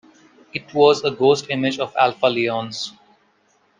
It 0.51 0.73
was 0.73 1.03
a 1.03 1.11
ghost 1.11 1.45
image 1.51 1.77
of 1.77 1.93
Alpha 1.95 2.25
Leonis. 2.25 2.91